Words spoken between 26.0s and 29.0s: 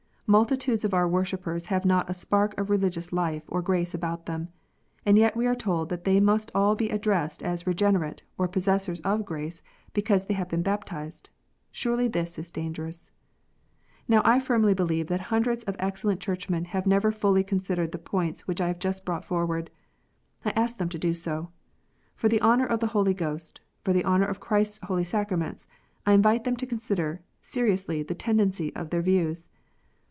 I invite them to consider seriously the tendency of